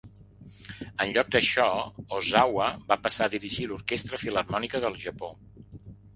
[1.03, 1.67] En lloc d'això,
[2.21, 5.33] Ozawa va passar a dirigir l'orquestra filharmònica del Japó.